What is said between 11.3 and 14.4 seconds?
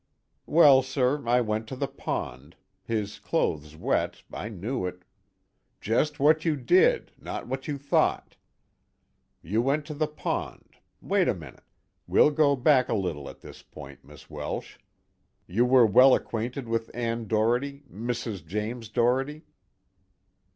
minute. We'll go back a little at this point, Miss